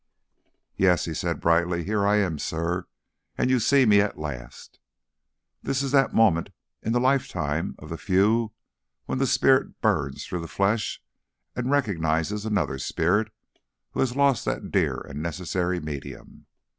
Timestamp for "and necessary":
15.01-15.79